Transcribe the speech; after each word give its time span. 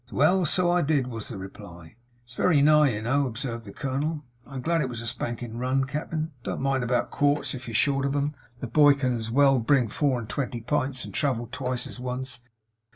'Well, 0.11 0.47
so 0.47 0.71
I 0.71 0.81
did,' 0.81 1.05
was 1.05 1.29
the 1.29 1.37
reply. 1.37 1.93
'It's 2.23 2.33
very 2.33 2.63
nigh, 2.63 2.89
you 2.89 3.03
know,' 3.03 3.27
observed 3.27 3.65
the 3.65 3.71
colonel. 3.71 4.23
'I'm 4.47 4.61
glad 4.61 4.81
it 4.81 4.89
was 4.89 5.01
a 5.01 5.05
spanking 5.05 5.59
run, 5.59 5.83
cap'en. 5.83 6.31
Don't 6.41 6.59
mind 6.59 6.83
about 6.83 7.11
quarts 7.11 7.53
if 7.53 7.67
you're 7.67 7.75
short 7.75 8.07
of 8.07 8.15
'em. 8.15 8.33
The 8.61 8.65
boy 8.65 8.95
can 8.95 9.15
as 9.15 9.29
well 9.29 9.59
bring 9.59 9.89
four 9.89 10.17
and 10.17 10.27
twenty 10.27 10.61
pints, 10.61 11.05
and 11.05 11.13
travel 11.13 11.47
twice 11.51 11.85
as 11.85 11.99
once. 11.99 12.41